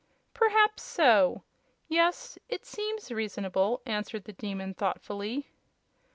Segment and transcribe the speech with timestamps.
[0.33, 1.43] "Perhaps so.
[1.87, 5.45] Yes; it seems reasonable," answered the Demon, thoughtfully.